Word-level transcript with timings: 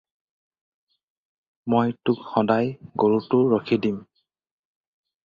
মই 1.73 1.91
তোক 2.07 2.23
সদায় 2.31 2.69
গৰুটো 3.05 3.43
ৰখি 3.53 3.79
দিম। 3.85 4.01